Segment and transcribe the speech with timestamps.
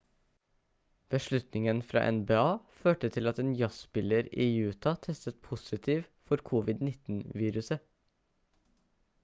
[1.15, 2.39] beslutningen fra nba
[2.79, 7.85] førte til at en jazzspiller i utah testet positivt for covid-19-viruset